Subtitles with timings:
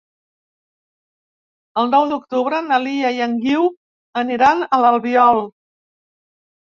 [1.81, 3.67] El nou d'octubre na Lia i en Guiu
[4.23, 5.43] aniran a l'Albiol.